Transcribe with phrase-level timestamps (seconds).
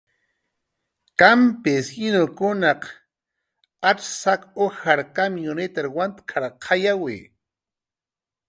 [1.19, 7.19] "Kampisinuq may saq ujar kamyunitar wantk""arqayki"